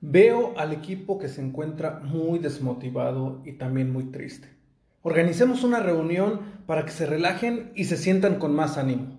[0.00, 4.48] Veo al equipo que se encuentra muy desmotivado y también muy triste.
[5.02, 9.18] Organicemos una reunión para que se relajen y se sientan con más ánimo.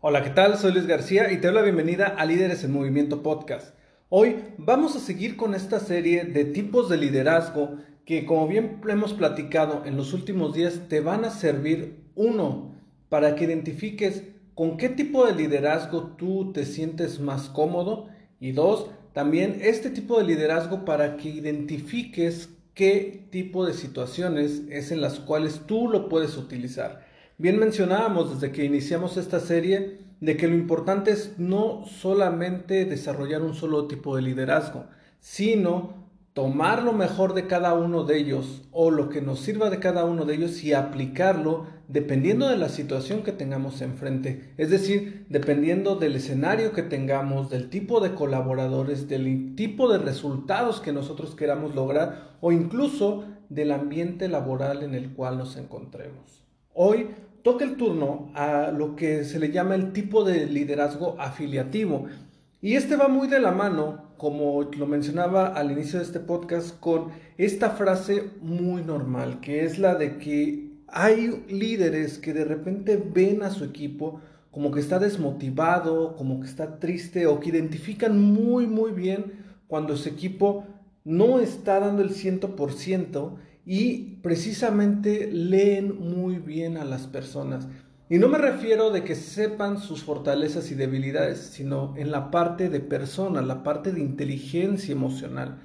[0.00, 0.58] Hola, ¿qué tal?
[0.58, 3.76] Soy Luis García y te doy la bienvenida a Líderes en Movimiento Podcast.
[4.08, 9.14] Hoy vamos a seguir con esta serie de tipos de liderazgo que, como bien hemos
[9.14, 12.74] platicado en los últimos días, te van a servir, uno,
[13.08, 14.24] para que identifiques
[14.56, 18.08] con qué tipo de liderazgo tú te sientes más cómodo
[18.40, 24.92] y dos, también este tipo de liderazgo para que identifiques qué tipo de situaciones es
[24.92, 27.06] en las cuales tú lo puedes utilizar.
[27.38, 33.40] Bien mencionábamos desde que iniciamos esta serie de que lo importante es no solamente desarrollar
[33.40, 34.84] un solo tipo de liderazgo,
[35.18, 36.05] sino
[36.36, 40.04] tomar lo mejor de cada uno de ellos o lo que nos sirva de cada
[40.04, 44.52] uno de ellos y aplicarlo dependiendo de la situación que tengamos enfrente.
[44.58, 50.82] Es decir, dependiendo del escenario que tengamos, del tipo de colaboradores, del tipo de resultados
[50.82, 56.44] que nosotros queramos lograr o incluso del ambiente laboral en el cual nos encontremos.
[56.74, 57.06] Hoy
[57.40, 62.08] toca el turno a lo que se le llama el tipo de liderazgo afiliativo.
[62.66, 66.80] Y este va muy de la mano como lo mencionaba al inicio de este podcast,
[66.80, 72.96] con esta frase muy normal, que es la de que hay líderes que de repente
[72.96, 74.20] ven a su equipo
[74.50, 79.96] como que está desmotivado, como que está triste o que identifican muy, muy bien cuando
[79.96, 80.64] su equipo
[81.04, 87.68] no está dando el 100% y precisamente leen muy bien a las personas.
[88.08, 92.68] Y no me refiero de que sepan sus fortalezas y debilidades, sino en la parte
[92.68, 95.58] de persona, la parte de inteligencia emocional.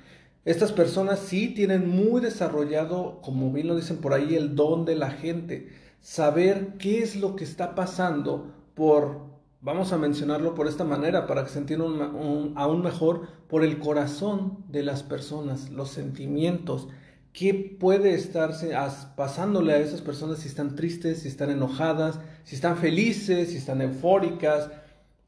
[0.43, 4.95] Estas personas sí tienen muy desarrollado, como bien lo dicen por ahí, el don de
[4.95, 5.69] la gente.
[5.99, 9.19] Saber qué es lo que está pasando por,
[9.61, 12.11] vamos a mencionarlo por esta manera para que se entienda
[12.55, 16.87] aún mejor, por el corazón de las personas, los sentimientos,
[17.33, 18.71] qué puede estarse
[19.15, 23.81] pasándole a esas personas si están tristes, si están enojadas, si están felices, si están
[23.81, 24.69] eufóricas.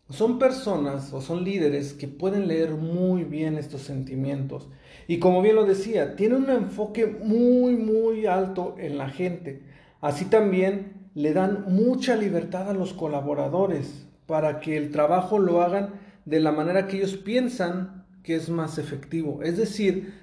[0.09, 4.67] Son personas o son líderes que pueden leer muy bien estos sentimientos.
[5.07, 9.63] Y como bien lo decía, tienen un enfoque muy, muy alto en la gente.
[10.01, 16.01] Así también le dan mucha libertad a los colaboradores para que el trabajo lo hagan
[16.25, 19.41] de la manera que ellos piensan que es más efectivo.
[19.43, 20.13] Es decir,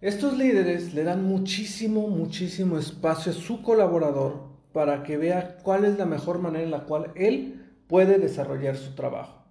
[0.00, 5.96] estos líderes le dan muchísimo, muchísimo espacio a su colaborador para que vea cuál es
[5.96, 9.44] la mejor manera en la cual él puede desarrollar su trabajo.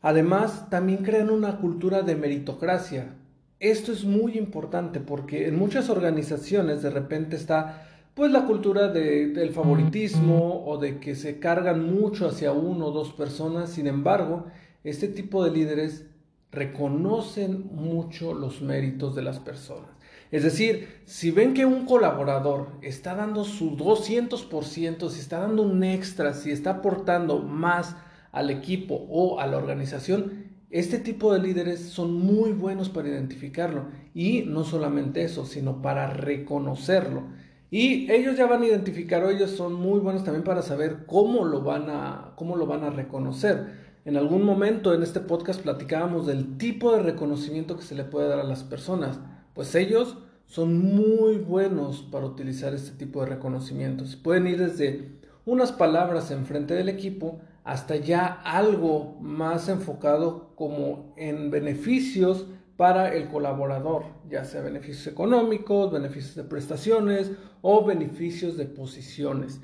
[0.00, 3.14] Además, también crean una cultura de meritocracia.
[3.60, 9.50] Esto es muy importante porque en muchas organizaciones de repente está pues la cultura del
[9.50, 13.70] favoritismo o de que se cargan mucho hacia uno o dos personas.
[13.70, 14.46] Sin embargo,
[14.84, 16.06] este tipo de líderes
[16.52, 19.90] reconocen mucho los méritos de las personas.
[20.30, 25.82] Es decir, si ven que un colaborador está dando su 200%, si está dando un
[25.82, 27.96] extra, si está aportando más
[28.30, 33.88] al equipo o a la organización, este tipo de líderes son muy buenos para identificarlo.
[34.14, 37.24] Y no solamente eso, sino para reconocerlo.
[37.70, 41.44] Y ellos ya van a identificar, o ellos son muy buenos también para saber cómo
[41.44, 43.91] lo van a, cómo lo van a reconocer.
[44.04, 48.28] En algún momento en este podcast platicábamos del tipo de reconocimiento que se le puede
[48.28, 49.20] dar a las personas.
[49.54, 50.18] Pues ellos
[50.48, 54.16] son muy buenos para utilizar este tipo de reconocimientos.
[54.16, 61.14] Pueden ir desde unas palabras en frente del equipo hasta ya algo más enfocado como
[61.16, 62.46] en beneficios
[62.76, 69.60] para el colaborador, ya sea beneficios económicos, beneficios de prestaciones o beneficios de posiciones.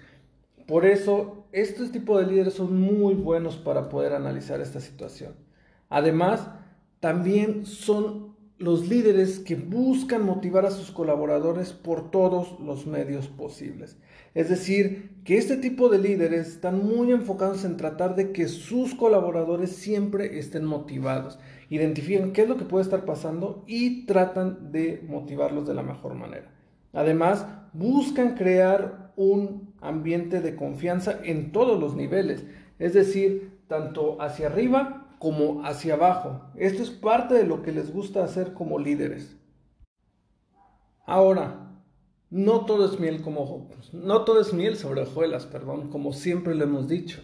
[0.69, 5.35] Por eso, estos tipos de líderes son muy buenos para poder analizar esta situación.
[5.89, 6.49] Además,
[7.01, 13.97] también son los líderes que buscan motivar a sus colaboradores por todos los medios posibles.
[14.35, 18.95] Es decir, que este tipo de líderes están muy enfocados en tratar de que sus
[18.95, 21.39] colaboradores siempre estén motivados,
[21.71, 26.15] identifiquen qué es lo que puede estar pasando y tratan de motivarlos de la mejor
[26.15, 26.53] manera.
[26.93, 32.45] Además, buscan crear un ambiente de confianza en todos los niveles,
[32.79, 36.43] es decir, tanto hacia arriba como hacia abajo.
[36.57, 39.37] Esto es parte de lo que les gusta hacer como líderes.
[41.07, 41.69] Ahora,
[42.31, 46.65] no todo es miel como no todo es miel sobre hojuelas, perdón, como siempre lo
[46.65, 47.23] hemos dicho.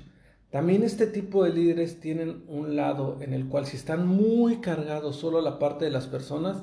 [0.50, 5.16] También este tipo de líderes tienen un lado en el cual si están muy cargados
[5.16, 6.62] solo la parte de las personas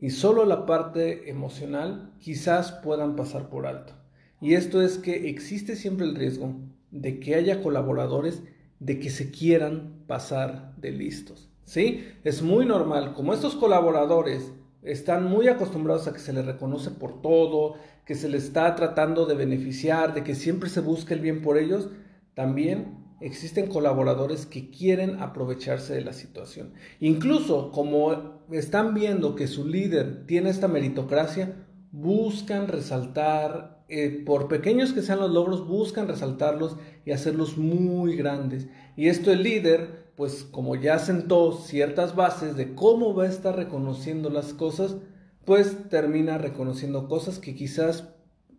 [0.00, 3.94] y solo la parte emocional, quizás puedan pasar por alto.
[4.40, 6.54] Y esto es que existe siempre el riesgo
[6.90, 8.42] de que haya colaboradores
[8.80, 11.50] de que se quieran pasar de listos.
[11.64, 12.06] ¿Sí?
[12.22, 14.52] Es muy normal, como estos colaboradores
[14.82, 17.74] están muy acostumbrados a que se les reconoce por todo,
[18.04, 21.58] que se les está tratando de beneficiar, de que siempre se busca el bien por
[21.58, 21.88] ellos,
[22.34, 26.74] también existen colaboradores que quieren aprovecharse de la situación.
[27.00, 34.92] Incluso como están viendo que su líder tiene esta meritocracia, buscan resaltar, eh, por pequeños
[34.92, 38.68] que sean los logros, buscan resaltarlos y hacerlos muy grandes.
[38.96, 43.54] Y esto el líder pues como ya sentó ciertas bases de cómo va a estar
[43.54, 44.96] reconociendo las cosas,
[45.44, 48.08] pues termina reconociendo cosas que quizás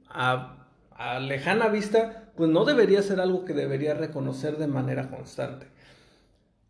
[0.08, 5.68] a, a, lejana vista, pues no debería ser algo que debería reconocer de manera constante.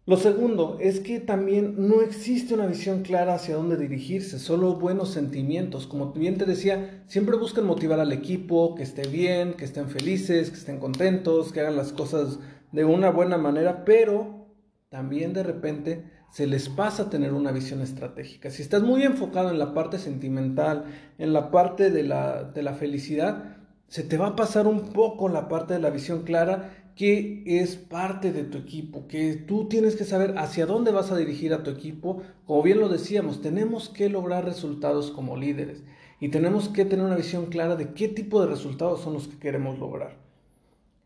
[0.07, 5.09] Lo segundo es que también no existe una visión clara hacia dónde dirigirse, solo buenos
[5.09, 5.85] sentimientos.
[5.85, 10.49] Como bien te decía, siempre buscan motivar al equipo, que esté bien, que estén felices,
[10.49, 12.39] que estén contentos, que hagan las cosas
[12.71, 14.47] de una buena manera, pero
[14.87, 18.49] también de repente se les pasa tener una visión estratégica.
[18.49, 20.85] Si estás muy enfocado en la parte sentimental,
[21.17, 23.57] en la parte de la, de la felicidad,
[23.89, 27.75] se te va a pasar un poco la parte de la visión clara que es
[27.75, 31.61] parte de tu equipo, que tú tienes que saber hacia dónde vas a dirigir a
[31.61, 32.23] tu equipo.
[32.47, 35.83] Como bien lo decíamos, tenemos que lograr resultados como líderes
[36.19, 39.37] y tenemos que tener una visión clara de qué tipo de resultados son los que
[39.37, 40.17] queremos lograr.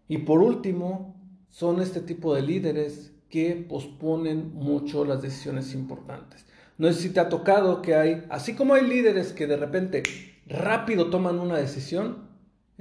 [0.08, 1.14] Y por último,
[1.50, 6.46] son este tipo de líderes que posponen mucho las decisiones importantes.
[6.78, 10.04] No sé si te ha tocado que hay, así como hay líderes que de repente
[10.48, 12.31] rápido toman una decisión,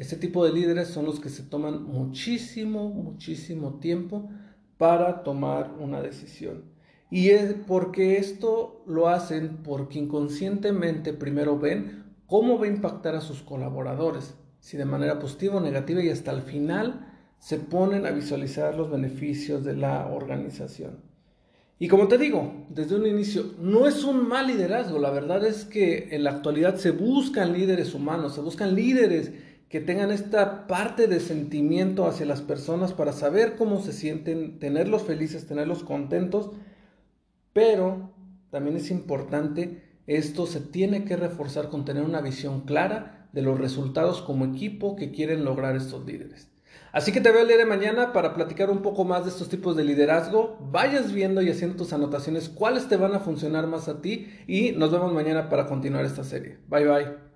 [0.00, 4.30] este tipo de líderes son los que se toman muchísimo, muchísimo tiempo
[4.78, 6.64] para tomar una decisión.
[7.10, 13.20] Y es porque esto lo hacen porque inconscientemente primero ven cómo va a impactar a
[13.20, 17.06] sus colaboradores, si de manera positiva o negativa, y hasta el final
[17.38, 21.02] se ponen a visualizar los beneficios de la organización.
[21.78, 25.66] Y como te digo, desde un inicio, no es un mal liderazgo, la verdad es
[25.66, 29.32] que en la actualidad se buscan líderes humanos, se buscan líderes
[29.70, 35.04] que tengan esta parte de sentimiento hacia las personas para saber cómo se sienten, tenerlos
[35.04, 36.50] felices, tenerlos contentos,
[37.52, 38.10] pero
[38.50, 43.60] también es importante, esto se tiene que reforzar con tener una visión clara de los
[43.60, 46.48] resultados como equipo que quieren lograr estos líderes.
[46.92, 49.48] Así que te veo el día de mañana para platicar un poco más de estos
[49.48, 50.58] tipos de liderazgo.
[50.72, 54.72] Vayas viendo y haciendo tus anotaciones cuáles te van a funcionar más a ti y
[54.72, 56.58] nos vemos mañana para continuar esta serie.
[56.68, 57.29] Bye bye.